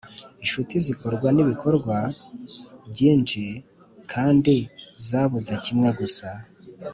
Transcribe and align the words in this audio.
inshuti 0.43 0.75
zikorwa 0.85 1.27
nibikorwa 1.35 1.97
byinshi- 2.91 3.41
kandi 4.11 4.55
zabuze 5.07 5.53
kimwe 5.65 5.89
gusa 5.99 6.29